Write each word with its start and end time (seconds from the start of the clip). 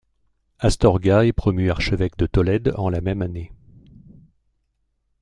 Astorga 0.57 1.25
est 1.27 1.31
promu 1.31 1.69
archevêque 1.69 2.17
de 2.17 2.25
Tolède 2.25 2.73
en 2.75 2.89
la 2.89 3.01
même 3.01 3.21
année. 3.21 3.51